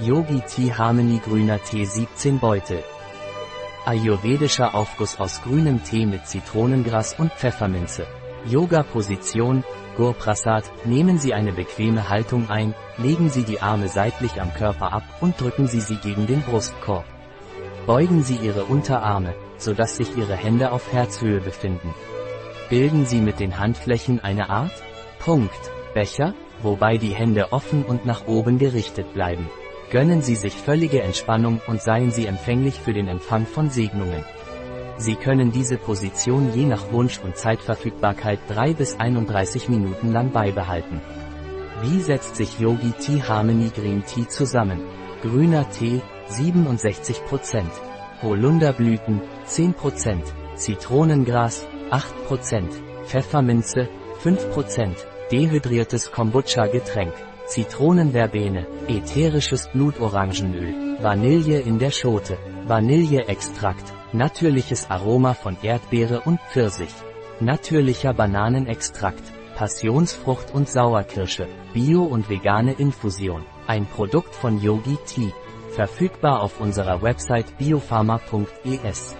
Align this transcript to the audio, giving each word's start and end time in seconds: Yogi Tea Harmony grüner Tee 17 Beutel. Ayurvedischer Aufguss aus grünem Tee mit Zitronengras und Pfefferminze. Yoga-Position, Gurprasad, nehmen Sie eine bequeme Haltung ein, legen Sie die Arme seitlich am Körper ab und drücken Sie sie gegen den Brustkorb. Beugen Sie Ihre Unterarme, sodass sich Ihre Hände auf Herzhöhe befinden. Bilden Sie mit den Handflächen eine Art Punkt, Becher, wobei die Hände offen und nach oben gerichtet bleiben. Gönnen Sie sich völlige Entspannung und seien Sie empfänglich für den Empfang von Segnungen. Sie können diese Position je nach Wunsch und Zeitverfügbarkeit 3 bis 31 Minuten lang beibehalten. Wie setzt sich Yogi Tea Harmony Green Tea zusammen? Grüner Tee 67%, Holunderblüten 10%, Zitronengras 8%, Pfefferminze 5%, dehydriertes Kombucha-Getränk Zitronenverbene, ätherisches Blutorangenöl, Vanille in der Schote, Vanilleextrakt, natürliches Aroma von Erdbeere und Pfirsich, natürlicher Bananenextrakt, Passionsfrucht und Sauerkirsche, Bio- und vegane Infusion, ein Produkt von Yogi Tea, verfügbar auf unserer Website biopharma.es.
Yogi 0.00 0.40
Tea 0.40 0.72
Harmony 0.72 1.20
grüner 1.22 1.62
Tee 1.62 1.84
17 1.84 2.40
Beutel. 2.40 2.82
Ayurvedischer 3.84 4.74
Aufguss 4.74 5.20
aus 5.20 5.42
grünem 5.42 5.84
Tee 5.84 6.06
mit 6.06 6.26
Zitronengras 6.26 7.14
und 7.18 7.30
Pfefferminze. 7.32 8.06
Yoga-Position, 8.46 9.62
Gurprasad, 9.96 10.64
nehmen 10.84 11.18
Sie 11.18 11.34
eine 11.34 11.52
bequeme 11.52 12.08
Haltung 12.08 12.48
ein, 12.48 12.74
legen 12.96 13.28
Sie 13.28 13.44
die 13.44 13.60
Arme 13.60 13.88
seitlich 13.88 14.40
am 14.40 14.52
Körper 14.54 14.92
ab 14.92 15.04
und 15.20 15.40
drücken 15.40 15.68
Sie 15.68 15.80
sie 15.80 15.96
gegen 15.96 16.26
den 16.26 16.40
Brustkorb. 16.40 17.04
Beugen 17.86 18.22
Sie 18.22 18.36
Ihre 18.36 18.64
Unterarme, 18.64 19.34
sodass 19.58 19.96
sich 19.96 20.16
Ihre 20.16 20.34
Hände 20.34 20.72
auf 20.72 20.92
Herzhöhe 20.92 21.40
befinden. 21.40 21.94
Bilden 22.70 23.04
Sie 23.04 23.20
mit 23.20 23.38
den 23.38 23.58
Handflächen 23.58 24.20
eine 24.20 24.48
Art 24.48 24.72
Punkt, 25.18 25.70
Becher, 25.94 26.34
wobei 26.62 26.96
die 26.96 27.14
Hände 27.14 27.52
offen 27.52 27.84
und 27.84 28.06
nach 28.06 28.26
oben 28.26 28.58
gerichtet 28.58 29.12
bleiben. 29.12 29.48
Gönnen 29.92 30.22
Sie 30.22 30.36
sich 30.36 30.54
völlige 30.54 31.02
Entspannung 31.02 31.60
und 31.66 31.82
seien 31.82 32.10
Sie 32.10 32.24
empfänglich 32.24 32.80
für 32.80 32.94
den 32.94 33.08
Empfang 33.08 33.44
von 33.44 33.68
Segnungen. 33.68 34.24
Sie 34.96 35.16
können 35.16 35.52
diese 35.52 35.76
Position 35.76 36.50
je 36.54 36.64
nach 36.64 36.92
Wunsch 36.92 37.20
und 37.22 37.36
Zeitverfügbarkeit 37.36 38.38
3 38.48 38.72
bis 38.72 38.98
31 38.98 39.68
Minuten 39.68 40.10
lang 40.10 40.32
beibehalten. 40.32 41.02
Wie 41.82 42.00
setzt 42.00 42.36
sich 42.36 42.58
Yogi 42.58 42.92
Tea 42.92 43.22
Harmony 43.22 43.68
Green 43.68 44.02
Tea 44.06 44.26
zusammen? 44.26 44.80
Grüner 45.20 45.68
Tee 45.68 46.00
67%, 46.30 47.64
Holunderblüten 48.22 49.20
10%, 49.46 50.22
Zitronengras 50.54 51.66
8%, 51.90 52.62
Pfefferminze 53.04 53.90
5%, 54.24 54.94
dehydriertes 55.30 56.10
Kombucha-Getränk 56.12 57.12
Zitronenverbene, 57.46 58.66
ätherisches 58.88 59.68
Blutorangenöl, 59.72 60.98
Vanille 61.00 61.60
in 61.60 61.78
der 61.78 61.90
Schote, 61.90 62.38
Vanilleextrakt, 62.66 63.92
natürliches 64.12 64.90
Aroma 64.90 65.34
von 65.34 65.56
Erdbeere 65.62 66.20
und 66.20 66.40
Pfirsich, 66.50 66.94
natürlicher 67.40 68.14
Bananenextrakt, 68.14 69.24
Passionsfrucht 69.56 70.54
und 70.54 70.68
Sauerkirsche, 70.68 71.46
Bio- 71.74 72.04
und 72.04 72.28
vegane 72.30 72.72
Infusion, 72.72 73.44
ein 73.66 73.86
Produkt 73.86 74.34
von 74.34 74.60
Yogi 74.60 74.96
Tea, 75.06 75.32
verfügbar 75.70 76.42
auf 76.42 76.60
unserer 76.60 77.02
Website 77.02 77.58
biopharma.es. 77.58 79.16